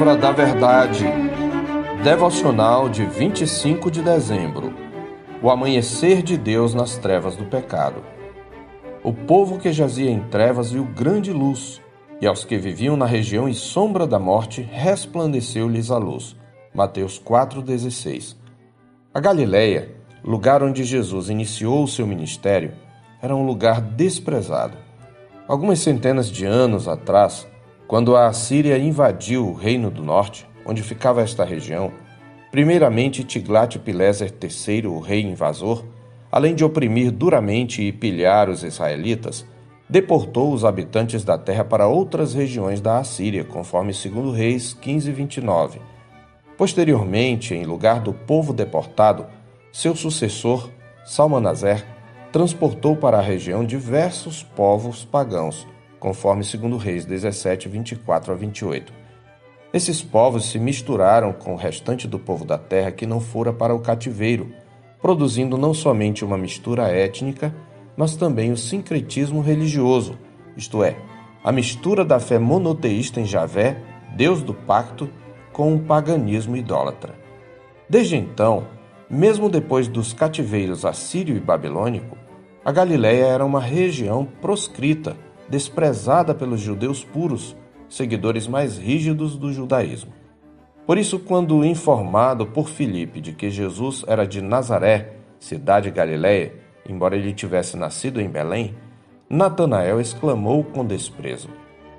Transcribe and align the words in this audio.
Palavra 0.00 0.16
da 0.16 0.32
Verdade. 0.32 1.04
Devocional 2.02 2.88
de 2.88 3.04
25 3.04 3.90
de 3.90 4.00
dezembro. 4.00 4.72
O 5.42 5.50
amanhecer 5.50 6.22
de 6.22 6.38
Deus 6.38 6.72
nas 6.72 6.96
trevas 6.96 7.36
do 7.36 7.44
pecado. 7.44 8.02
O 9.04 9.12
povo 9.12 9.58
que 9.58 9.70
jazia 9.70 10.10
em 10.10 10.20
trevas 10.20 10.72
viu 10.72 10.84
grande 10.84 11.34
luz, 11.34 11.82
e 12.18 12.26
aos 12.26 12.46
que 12.46 12.56
viviam 12.56 12.96
na 12.96 13.04
região 13.04 13.46
e 13.46 13.52
sombra 13.52 14.06
da 14.06 14.18
morte 14.18 14.62
resplandeceu-lhes 14.62 15.90
a 15.90 15.98
luz. 15.98 16.34
Mateus 16.74 17.18
4:16. 17.18 18.38
A 19.12 19.20
Galileia, 19.20 19.94
lugar 20.24 20.62
onde 20.62 20.82
Jesus 20.82 21.28
iniciou 21.28 21.84
o 21.84 21.88
seu 21.88 22.06
ministério, 22.06 22.72
era 23.20 23.36
um 23.36 23.44
lugar 23.44 23.82
desprezado. 23.82 24.78
Algumas 25.46 25.80
centenas 25.80 26.30
de 26.30 26.46
anos 26.46 26.88
atrás, 26.88 27.46
quando 27.90 28.14
a 28.14 28.28
Assíria 28.28 28.78
invadiu 28.78 29.48
o 29.48 29.52
Reino 29.52 29.90
do 29.90 30.00
Norte, 30.00 30.48
onde 30.64 30.80
ficava 30.80 31.22
esta 31.22 31.44
região, 31.44 31.90
primeiramente 32.52 33.24
Tiglat-Pileser 33.24 34.32
III, 34.40 34.86
o 34.86 35.00
rei 35.00 35.22
invasor, 35.22 35.84
além 36.30 36.54
de 36.54 36.64
oprimir 36.64 37.10
duramente 37.10 37.82
e 37.82 37.90
pilhar 37.90 38.48
os 38.48 38.62
israelitas, 38.62 39.44
deportou 39.88 40.52
os 40.52 40.64
habitantes 40.64 41.24
da 41.24 41.36
terra 41.36 41.64
para 41.64 41.88
outras 41.88 42.32
regiões 42.32 42.80
da 42.80 42.98
Assíria, 42.98 43.42
conforme 43.42 43.92
2 43.92 44.36
Reis 44.36 44.72
15:29. 44.72 45.80
Posteriormente, 46.56 47.54
em 47.56 47.64
lugar 47.64 47.98
do 47.98 48.12
povo 48.12 48.52
deportado, 48.52 49.26
seu 49.72 49.96
sucessor, 49.96 50.70
Salmanazer, 51.04 51.84
transportou 52.30 52.94
para 52.94 53.18
a 53.18 53.20
região 53.20 53.64
diversos 53.64 54.44
povos 54.44 55.04
pagãos, 55.04 55.66
conforme 56.00 56.42
2 56.42 56.82
Reis 56.82 57.04
17, 57.04 57.68
24 57.68 58.32
a 58.32 58.36
28. 58.36 58.92
Esses 59.72 60.02
povos 60.02 60.46
se 60.46 60.58
misturaram 60.58 61.32
com 61.32 61.52
o 61.52 61.56
restante 61.56 62.08
do 62.08 62.18
povo 62.18 62.44
da 62.44 62.58
terra 62.58 62.90
que 62.90 63.06
não 63.06 63.20
fora 63.20 63.52
para 63.52 63.74
o 63.74 63.78
cativeiro, 63.78 64.52
produzindo 65.00 65.56
não 65.56 65.72
somente 65.72 66.24
uma 66.24 66.36
mistura 66.36 66.88
étnica, 66.88 67.54
mas 67.96 68.16
também 68.16 68.50
o 68.50 68.56
sincretismo 68.56 69.40
religioso, 69.40 70.18
isto 70.56 70.82
é, 70.82 70.96
a 71.44 71.52
mistura 71.52 72.04
da 72.04 72.18
fé 72.18 72.38
monoteísta 72.38 73.20
em 73.20 73.24
Javé, 73.24 73.80
Deus 74.16 74.42
do 74.42 74.54
pacto, 74.54 75.08
com 75.52 75.74
o 75.74 75.80
paganismo 75.80 76.56
idólatra. 76.56 77.14
Desde 77.88 78.16
então, 78.16 78.66
mesmo 79.08 79.48
depois 79.48 79.86
dos 79.86 80.12
cativeiros 80.12 80.84
assírio 80.84 81.36
e 81.36 81.40
babilônico, 81.40 82.16
a 82.64 82.72
Galiléia 82.72 83.24
era 83.24 83.44
uma 83.44 83.60
região 83.60 84.26
proscrita 84.40 85.16
desprezada 85.50 86.34
pelos 86.34 86.60
judeus 86.60 87.04
puros, 87.04 87.56
seguidores 87.88 88.46
mais 88.46 88.78
rígidos 88.78 89.36
do 89.36 89.52
judaísmo. 89.52 90.12
Por 90.86 90.96
isso, 90.96 91.18
quando 91.18 91.64
informado 91.64 92.46
por 92.46 92.68
Filipe 92.68 93.20
de 93.20 93.32
que 93.32 93.50
Jesus 93.50 94.04
era 94.06 94.26
de 94.26 94.40
Nazaré, 94.40 95.16
cidade 95.38 95.90
galileia, 95.90 96.54
embora 96.88 97.16
ele 97.16 97.32
tivesse 97.32 97.76
nascido 97.76 98.20
em 98.20 98.28
Belém, 98.28 98.74
Natanael 99.28 100.00
exclamou 100.00 100.64
com 100.64 100.84
desprezo: 100.84 101.48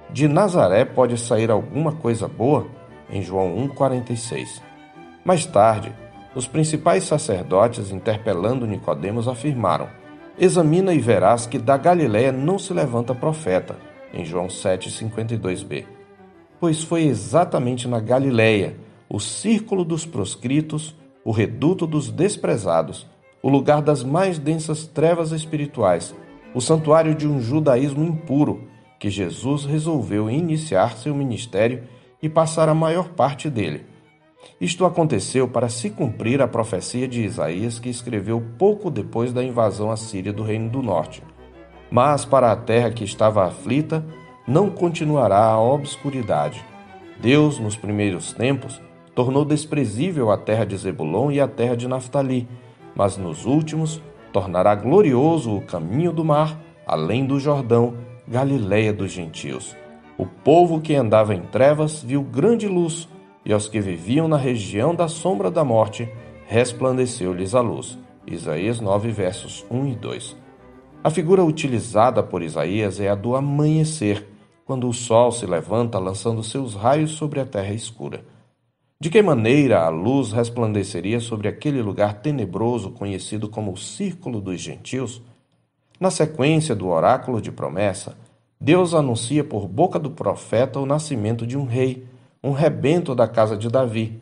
De 0.10 0.28
Nazaré 0.28 0.84
pode 0.86 1.18
sair 1.18 1.52
alguma 1.52 1.94
coisa 1.94 2.28
boa? 2.28 2.68
Em 3.10 3.22
João 3.22 3.56
1:46. 3.70 4.62
Mais 5.24 5.46
tarde, 5.46 5.94
os 6.34 6.48
principais 6.48 7.04
sacerdotes, 7.04 7.92
interpelando 7.92 8.66
Nicodemos, 8.66 9.28
afirmaram: 9.28 9.88
Examina 10.44 10.92
e 10.92 10.98
verás 10.98 11.46
que 11.46 11.60
da 11.60 11.78
Galiléia 11.78 12.32
não 12.32 12.58
se 12.58 12.74
levanta 12.74 13.14
profeta, 13.14 13.78
em 14.12 14.26
João 14.26 14.48
7,52b. 14.48 15.86
Pois 16.60 16.84
foi 16.84 17.04
exatamente 17.04 17.88
na 17.88 18.00
Galiléia, 18.00 18.76
o 19.08 19.20
círculo 19.20 19.86
dos 19.86 20.04
proscritos, 20.04 20.96
o 21.24 21.30
reduto 21.30 21.86
dos 21.86 22.10
desprezados, 22.10 23.06
o 23.40 23.50
lugar 23.50 23.84
das 23.84 24.04
mais 24.04 24.40
densas 24.40 24.88
trevas 24.88 25.32
espirituais, 25.32 26.16
o 26.56 26.60
santuário 26.60 27.14
de 27.14 27.28
um 27.28 27.40
judaísmo 27.40 28.04
impuro, 28.04 28.68
que 29.00 29.12
Jesus 29.12 29.64
resolveu 29.64 30.28
iniciar 30.28 30.98
seu 30.98 31.14
ministério 31.14 31.84
e 32.20 32.28
passar 32.28 32.68
a 32.68 32.74
maior 32.74 33.10
parte 33.10 33.48
dele 33.48 33.91
isto 34.60 34.86
aconteceu 34.86 35.48
para 35.48 35.70
se 35.70 35.90
cumprir 35.90 36.42
a 36.42 36.48
profecia 36.48 37.08
de 37.08 37.24
Isaías 37.24 37.80
que 37.80 37.90
escreveu 37.90 38.44
pouco 38.58 38.92
depois 38.92 39.34
da 39.34 39.44
invasão 39.44 39.90
assíria 39.90 40.32
do 40.32 40.44
Reino 40.44 40.70
do 40.70 40.84
Norte. 40.84 41.24
Mas 41.90 42.26
para 42.26 42.52
a 42.52 42.56
terra 42.56 42.92
que 42.92 43.04
estava 43.04 43.46
aflita, 43.46 44.06
não 44.48 44.70
continuará 44.70 45.44
a 45.46 45.60
obscuridade. 45.60 46.64
Deus, 47.20 47.60
nos 47.60 47.76
primeiros 47.76 48.34
tempos, 48.34 48.82
tornou 49.14 49.44
desprezível 49.44 50.32
a 50.32 50.38
terra 50.38 50.66
de 50.66 50.78
Zebulon 50.78 51.32
e 51.32 51.42
a 51.42 51.48
terra 51.48 51.76
de 51.76 51.88
Naftali, 51.88 52.48
mas 52.96 53.18
nos 53.18 53.46
últimos 53.46 54.02
tornará 54.32 54.74
glorioso 54.76 55.56
o 55.56 55.62
caminho 55.62 56.12
do 56.12 56.24
mar, 56.24 56.60
além 56.86 57.26
do 57.26 57.40
Jordão, 57.40 57.96
Galiléia 58.28 58.94
dos 58.94 59.12
gentios. 59.12 59.76
O 60.18 60.26
povo 60.26 60.80
que 60.80 60.96
andava 60.96 61.36
em 61.36 61.42
trevas 61.42 62.02
viu 62.02 62.22
grande 62.22 62.68
luz 62.68 63.10
e 63.46 63.52
aos 63.52 63.68
que 63.68 63.80
viviam 63.80 64.28
na 64.28 64.38
região 64.38 64.94
da 64.94 65.08
sombra 65.08 65.50
da 65.50 65.64
morte 65.64 66.10
resplandeceu-lhes 66.46 67.56
a 67.56 67.62
luz. 67.62 67.98
Isaías 68.28 68.80
9, 68.80 69.12
versos 69.12 69.66
1 69.70 69.88
e 69.88 69.96
2. 69.96 70.38
A 71.04 71.10
figura 71.10 71.44
utilizada 71.44 72.22
por 72.22 72.44
Isaías 72.44 73.00
é 73.00 73.10
a 73.10 73.16
do 73.16 73.36
amanhecer, 73.36 74.28
quando 74.66 74.88
o 74.88 74.94
sol 74.94 75.32
se 75.32 75.46
levanta 75.46 75.98
lançando 75.98 76.44
seus 76.44 76.76
raios 76.76 77.12
sobre 77.12 77.40
a 77.40 77.46
terra 77.46 77.74
escura. 77.74 78.24
De 79.00 79.10
que 79.10 79.22
maneira 79.22 79.84
a 79.84 79.90
luz 79.90 80.32
resplandeceria 80.32 81.20
sobre 81.20 81.48
aquele 81.48 81.82
lugar 81.82 82.22
tenebroso 82.22 82.92
conhecido 82.92 83.50
como 83.50 83.72
o 83.72 83.78
Círculo 83.78 84.40
dos 84.40 84.62
Gentios? 84.62 85.24
Na 86.00 86.12
sequência 86.12 86.76
do 86.76 86.88
oráculo 86.88 87.42
de 87.42 87.52
promessa, 87.52 88.16
Deus 88.60 88.94
anuncia 88.94 89.44
por 89.44 89.68
boca 89.68 89.98
do 89.98 90.12
profeta 90.12 90.80
o 90.80 90.86
nascimento 90.86 91.48
de 91.48 91.58
um 91.58 91.66
rei 91.66 92.08
um 92.44 92.52
rebento 92.52 93.14
da 93.14 93.28
casa 93.28 93.56
de 93.56 93.70
Davi, 93.70 94.20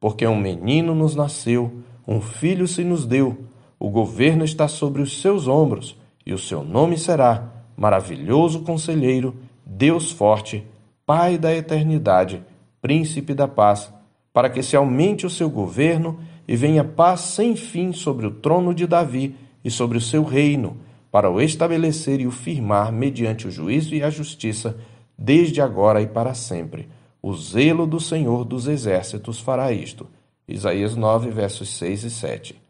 porque 0.00 0.26
um 0.26 0.38
menino 0.38 0.94
nos 0.94 1.14
nasceu, 1.14 1.82
um 2.06 2.20
filho 2.20 2.66
se 2.66 2.82
nos 2.82 3.04
deu, 3.04 3.44
o 3.78 3.90
governo 3.90 4.44
está 4.44 4.66
sobre 4.66 5.02
os 5.02 5.20
seus 5.20 5.46
ombros, 5.46 5.96
e 6.24 6.32
o 6.32 6.38
seu 6.38 6.64
nome 6.64 6.96
será 6.96 7.52
Maravilhoso 7.76 8.62
Conselheiro, 8.62 9.36
Deus 9.64 10.10
Forte, 10.10 10.64
Pai 11.04 11.36
da 11.36 11.54
Eternidade, 11.54 12.42
Príncipe 12.80 13.34
da 13.34 13.46
Paz, 13.46 13.92
para 14.32 14.48
que 14.48 14.62
se 14.62 14.76
aumente 14.76 15.26
o 15.26 15.30
seu 15.30 15.50
governo 15.50 16.18
e 16.46 16.56
venha 16.56 16.84
paz 16.84 17.20
sem 17.20 17.54
fim 17.54 17.92
sobre 17.92 18.26
o 18.26 18.30
trono 18.30 18.74
de 18.74 18.86
Davi 18.86 19.36
e 19.64 19.70
sobre 19.70 19.98
o 19.98 20.00
seu 20.00 20.24
reino, 20.24 20.78
para 21.10 21.30
o 21.30 21.40
estabelecer 21.40 22.20
e 22.20 22.26
o 22.26 22.30
firmar 22.30 22.92
mediante 22.92 23.46
o 23.46 23.50
juízo 23.50 23.94
e 23.94 24.02
a 24.02 24.10
justiça, 24.10 24.76
desde 25.16 25.60
agora 25.60 26.00
e 26.00 26.06
para 26.06 26.34
sempre 26.34 26.88
o 27.22 27.34
zelo 27.34 27.86
do 27.86 28.00
Senhor 28.00 28.44
dos 28.44 28.66
Exércitos 28.66 29.40
fará 29.40 29.72
isto. 29.72 30.06
Isaías 30.46 30.96
9, 30.96 31.30
versos 31.30 31.68
6 31.76 32.04
e 32.04 32.10
7. 32.10 32.62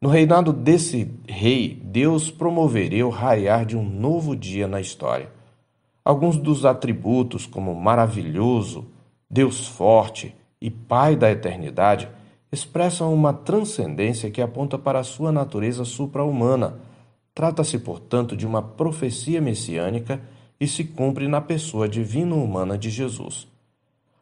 No 0.00 0.08
reinado 0.08 0.52
desse 0.52 1.12
rei, 1.28 1.78
Deus 1.84 2.30
promoveria 2.30 3.06
o 3.06 3.10
raiar 3.10 3.66
de 3.66 3.76
um 3.76 3.84
novo 3.84 4.34
dia 4.34 4.66
na 4.66 4.80
história. 4.80 5.30
Alguns 6.02 6.38
dos 6.38 6.64
atributos, 6.64 7.46
como 7.46 7.74
maravilhoso, 7.74 8.86
Deus 9.28 9.68
forte 9.68 10.34
e 10.60 10.70
Pai 10.70 11.14
da 11.14 11.30
eternidade, 11.30 12.08
expressam 12.50 13.12
uma 13.12 13.32
transcendência 13.32 14.30
que 14.30 14.42
aponta 14.42 14.78
para 14.78 14.98
a 14.98 15.04
sua 15.04 15.30
natureza 15.30 15.84
supra-humana. 15.84 16.80
Trata-se, 17.34 17.78
portanto, 17.78 18.36
de 18.36 18.46
uma 18.46 18.62
profecia 18.62 19.40
messiânica 19.40 20.20
e 20.60 20.68
se 20.68 20.84
cumpre 20.84 21.26
na 21.26 21.40
pessoa 21.40 21.88
divino-humana 21.88 22.76
de 22.76 22.90
Jesus. 22.90 23.48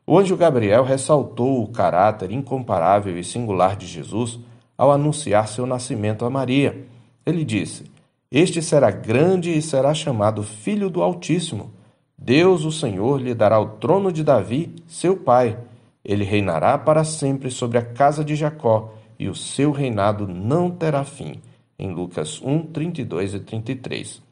O 0.06 0.16
anjo 0.18 0.36
Gabriel 0.36 0.84
ressaltou 0.84 1.62
o 1.62 1.68
caráter 1.68 2.30
incomparável 2.30 3.18
e 3.18 3.24
singular 3.24 3.76
de 3.76 3.86
Jesus 3.86 4.38
ao 4.76 4.92
anunciar 4.92 5.48
seu 5.48 5.66
nascimento 5.66 6.24
a 6.24 6.30
Maria. 6.30 6.86
Ele 7.26 7.44
disse: 7.44 7.84
Este 8.30 8.62
será 8.62 8.90
grande 8.90 9.50
e 9.50 9.60
será 9.60 9.92
chamado 9.92 10.42
Filho 10.42 10.88
do 10.88 11.02
Altíssimo. 11.02 11.72
Deus, 12.16 12.64
o 12.64 12.72
Senhor, 12.72 13.20
lhe 13.20 13.34
dará 13.34 13.60
o 13.60 13.76
trono 13.76 14.12
de 14.12 14.24
Davi, 14.24 14.74
seu 14.86 15.16
pai. 15.16 15.58
Ele 16.04 16.24
reinará 16.24 16.78
para 16.78 17.04
sempre 17.04 17.50
sobre 17.50 17.78
a 17.78 17.82
casa 17.82 18.24
de 18.24 18.34
Jacó, 18.34 18.94
e 19.18 19.28
o 19.28 19.34
seu 19.34 19.72
reinado 19.72 20.26
não 20.26 20.70
terá 20.70 21.04
fim. 21.04 21.40
Em 21.78 21.92
Lucas 21.92 22.40
1, 22.42 22.66
32 22.68 23.34
e 23.34 23.40
33. 23.40 24.27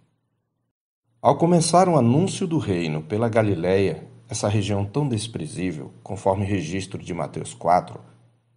Ao 1.27 1.35
começar 1.35 1.89
o 1.89 1.97
anúncio 1.97 2.47
do 2.47 2.57
reino 2.57 3.03
pela 3.03 3.29
Galiléia, 3.29 4.07
essa 4.29 4.47
região 4.47 4.85
tão 4.85 5.09
desprezível, 5.09 5.93
conforme 6.01 6.45
registro 6.45 7.03
de 7.03 7.13
Mateus 7.13 7.53
4, 7.53 7.99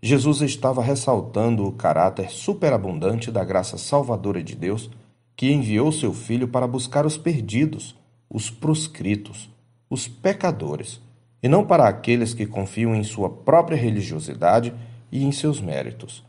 Jesus 0.03 0.41
estava 0.41 0.83
ressaltando 0.83 1.65
o 1.65 1.71
caráter 1.71 2.29
superabundante 2.29 3.31
da 3.31 3.43
graça 3.43 3.75
salvadora 3.75 4.43
de 4.43 4.55
Deus, 4.55 4.87
que 5.35 5.51
enviou 5.51 5.91
seu 5.91 6.13
Filho 6.13 6.47
para 6.47 6.67
buscar 6.67 7.07
os 7.07 7.17
perdidos, 7.17 7.95
os 8.29 8.51
proscritos, 8.51 9.49
os 9.89 10.07
pecadores, 10.07 11.01
e 11.41 11.47
não 11.47 11.65
para 11.65 11.87
aqueles 11.87 12.35
que 12.35 12.45
confiam 12.45 12.93
em 12.93 13.03
sua 13.03 13.31
própria 13.31 13.77
religiosidade 13.77 14.75
e 15.11 15.25
em 15.25 15.31
seus 15.31 15.59
méritos. 15.59 16.23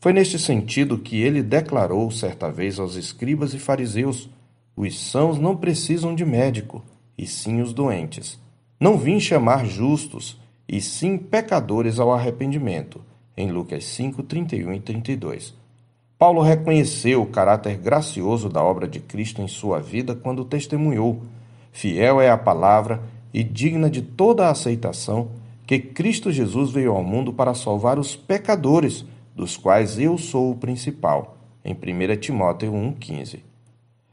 Foi 0.00 0.12
neste 0.12 0.38
sentido 0.38 0.98
que 0.98 1.16
ele 1.22 1.42
declarou 1.42 2.10
certa 2.10 2.52
vez 2.52 2.78
aos 2.78 2.94
escribas 2.94 3.54
e 3.54 3.58
fariseus: 3.58 4.28
Os 4.80 4.96
sãos 4.96 5.40
não 5.40 5.56
precisam 5.56 6.14
de 6.14 6.24
médico, 6.24 6.84
e 7.18 7.26
sim 7.26 7.60
os 7.60 7.72
doentes. 7.72 8.38
Não 8.78 8.96
vim 8.96 9.18
chamar 9.18 9.66
justos, 9.66 10.40
e 10.68 10.80
sim 10.80 11.18
pecadores 11.18 11.98
ao 11.98 12.12
arrependimento. 12.12 13.00
Em 13.36 13.50
Lucas 13.50 13.84
5, 13.86 14.22
31 14.22 14.74
e 14.74 14.78
32. 14.78 15.52
Paulo 16.16 16.40
reconheceu 16.42 17.20
o 17.20 17.26
caráter 17.26 17.76
gracioso 17.76 18.48
da 18.48 18.62
obra 18.62 18.86
de 18.86 19.00
Cristo 19.00 19.42
em 19.42 19.48
sua 19.48 19.80
vida 19.80 20.14
quando 20.14 20.44
testemunhou: 20.44 21.22
Fiel 21.72 22.20
é 22.20 22.30
a 22.30 22.38
palavra 22.38 23.02
e 23.34 23.42
digna 23.42 23.90
de 23.90 24.00
toda 24.00 24.46
a 24.46 24.50
aceitação 24.52 25.32
que 25.66 25.80
Cristo 25.80 26.30
Jesus 26.30 26.70
veio 26.70 26.92
ao 26.92 27.02
mundo 27.02 27.32
para 27.32 27.52
salvar 27.52 27.98
os 27.98 28.14
pecadores, 28.14 29.04
dos 29.34 29.56
quais 29.56 29.98
eu 29.98 30.16
sou 30.16 30.52
o 30.52 30.56
principal. 30.56 31.36
Em 31.64 31.74
1 31.74 32.16
Timóteo 32.20 32.70
1,15. 32.72 33.47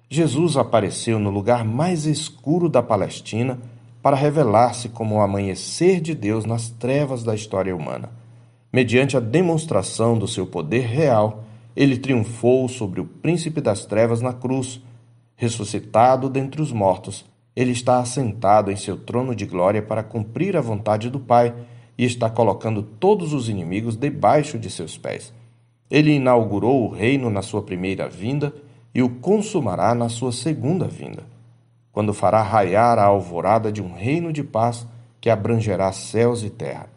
Jesus 0.09 0.55
apareceu 0.55 1.17
no 1.17 1.29
lugar 1.29 1.65
mais 1.65 2.05
escuro 2.05 2.69
da 2.69 2.83
Palestina 2.83 3.59
para 4.01 4.15
revelar-se 4.15 4.89
como 4.89 5.15
o 5.15 5.21
amanhecer 5.21 5.99
de 5.99 6.13
Deus 6.13 6.45
nas 6.45 6.69
trevas 6.69 7.23
da 7.23 7.33
história 7.33 7.75
humana. 7.75 8.11
Mediante 8.71 9.17
a 9.17 9.19
demonstração 9.19 10.17
do 10.17 10.27
seu 10.27 10.45
poder 10.45 10.85
real, 10.85 11.43
ele 11.75 11.97
triunfou 11.97 12.67
sobre 12.67 13.01
o 13.01 13.05
príncipe 13.05 13.59
das 13.59 13.85
trevas 13.85 14.21
na 14.21 14.31
cruz. 14.31 14.79
Ressuscitado 15.35 16.29
dentre 16.29 16.61
os 16.61 16.71
mortos, 16.71 17.25
ele 17.55 17.71
está 17.71 17.99
assentado 17.99 18.71
em 18.71 18.75
seu 18.75 18.95
trono 18.95 19.33
de 19.33 19.45
glória 19.45 19.81
para 19.81 20.03
cumprir 20.03 20.55
a 20.55 20.61
vontade 20.61 21.09
do 21.09 21.19
Pai 21.19 21.53
e 21.97 22.05
está 22.05 22.29
colocando 22.29 22.83
todos 22.83 23.33
os 23.33 23.49
inimigos 23.49 23.95
debaixo 23.95 24.59
de 24.59 24.69
seus 24.69 24.97
pés. 24.97 25.33
Ele 25.89 26.11
inaugurou 26.11 26.83
o 26.83 26.89
reino 26.89 27.29
na 27.29 27.41
sua 27.41 27.63
primeira 27.63 28.07
vinda 28.07 28.53
e 28.95 29.03
o 29.03 29.09
consumará 29.09 29.93
na 29.93 30.07
sua 30.07 30.31
segunda 30.31 30.87
vinda, 30.87 31.23
quando 31.91 32.13
fará 32.13 32.41
raiar 32.41 32.97
a 32.97 33.03
alvorada 33.03 33.69
de 33.69 33.81
um 33.81 33.93
reino 33.93 34.31
de 34.31 34.41
paz 34.41 34.87
que 35.19 35.29
abrangerá 35.29 35.91
céus 35.91 36.43
e 36.43 36.49
terra. 36.49 36.87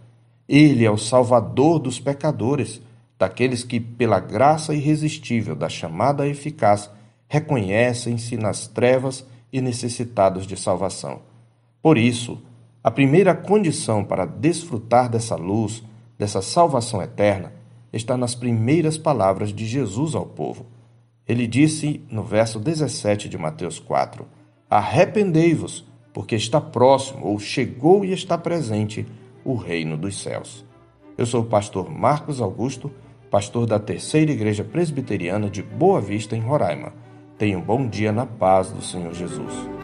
Ele 0.48 0.84
é 0.84 0.90
o 0.90 0.96
Salvador 0.96 1.80
dos 1.80 1.98
pecadores, 1.98 2.80
daqueles 3.18 3.64
que, 3.64 3.80
pela 3.80 4.20
graça 4.20 4.72
irresistível 4.72 5.56
da 5.56 5.68
chamada 5.68 6.24
eficaz, 6.28 6.88
reconhecem-se 7.26 8.36
nas 8.36 8.68
trevas 8.68 9.26
e 9.52 9.60
necessitados 9.60 10.46
de 10.46 10.56
salvação. 10.56 11.20
Por 11.82 11.98
isso, 11.98 12.40
a 12.82 12.92
primeira 12.92 13.34
condição 13.34 14.04
para 14.04 14.24
desfrutar 14.24 15.08
dessa 15.10 15.34
luz, 15.34 15.82
dessa 16.16 16.40
salvação 16.40 17.02
eterna, 17.02 17.52
está 17.92 18.16
nas 18.16 18.36
primeiras 18.36 18.96
palavras 18.96 19.52
de 19.52 19.66
Jesus 19.66 20.14
ao 20.14 20.24
povo. 20.24 20.77
Ele 21.28 21.46
disse 21.46 22.00
no 22.10 22.22
verso 22.22 22.58
17 22.58 23.28
de 23.28 23.36
Mateus 23.36 23.78
4: 23.78 24.26
Arrependei-vos, 24.70 25.86
porque 26.12 26.34
está 26.34 26.60
próximo, 26.60 27.26
ou 27.26 27.38
chegou 27.38 28.04
e 28.04 28.12
está 28.12 28.38
presente, 28.38 29.06
o 29.44 29.54
reino 29.54 29.96
dos 29.96 30.20
céus. 30.20 30.64
Eu 31.18 31.26
sou 31.26 31.42
o 31.42 31.46
pastor 31.46 31.90
Marcos 31.90 32.40
Augusto, 32.40 32.90
pastor 33.30 33.66
da 33.66 33.78
Terceira 33.78 34.32
Igreja 34.32 34.64
Presbiteriana 34.64 35.50
de 35.50 35.62
Boa 35.62 36.00
Vista, 36.00 36.34
em 36.34 36.40
Roraima. 36.40 36.94
Tenha 37.36 37.58
um 37.58 37.62
bom 37.62 37.86
dia 37.86 38.10
na 38.10 38.24
paz 38.24 38.70
do 38.70 38.82
Senhor 38.82 39.12
Jesus. 39.12 39.77